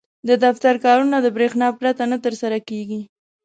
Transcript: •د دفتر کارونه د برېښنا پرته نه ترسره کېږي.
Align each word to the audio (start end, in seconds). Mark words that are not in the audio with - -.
•د 0.29 0.31
دفتر 0.45 0.75
کارونه 0.85 1.17
د 1.21 1.27
برېښنا 1.37 1.67
پرته 1.79 2.03
نه 2.11 2.17
ترسره 2.25 2.59
کېږي. 2.69 3.01